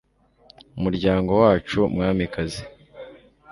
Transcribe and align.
umuryango 0.77 1.31
wacu 1.41 1.79
mwamikazi 1.93 2.61